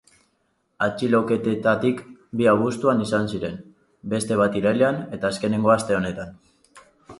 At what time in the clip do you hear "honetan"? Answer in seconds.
6.01-6.37